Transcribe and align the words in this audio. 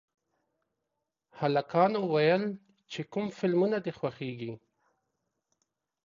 هلکانو 1.39 1.99
ویل 2.13 2.43
چې 2.91 3.01
کوم 3.11 3.25
فلمونه 3.37 3.77
دي 3.85 3.91
خوښېږي 3.97 4.51